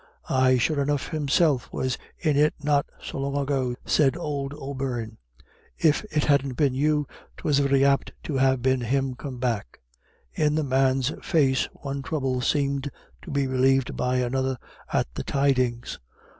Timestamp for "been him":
8.59-9.13